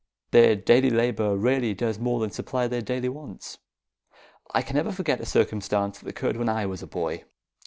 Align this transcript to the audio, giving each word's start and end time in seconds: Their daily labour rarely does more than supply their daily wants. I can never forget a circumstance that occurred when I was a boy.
Their 0.31 0.55
daily 0.55 0.89
labour 0.89 1.37
rarely 1.37 1.75
does 1.75 1.99
more 1.99 2.19
than 2.19 2.31
supply 2.31 2.65
their 2.65 2.81
daily 2.81 3.07
wants. 3.07 3.59
I 4.51 4.63
can 4.63 4.75
never 4.75 4.91
forget 4.91 5.21
a 5.21 5.27
circumstance 5.27 5.99
that 5.99 6.09
occurred 6.09 6.37
when 6.37 6.49
I 6.49 6.65
was 6.65 6.81
a 6.81 6.87
boy. 6.87 7.23